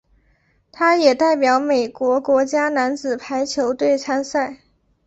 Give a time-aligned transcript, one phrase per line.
[0.71, 4.57] 他也代表美国国家男子排球队参赛。